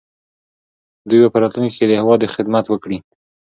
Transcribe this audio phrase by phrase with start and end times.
[1.09, 2.97] دوی به په راتلونکي کې د هېواد خدمت وکړي.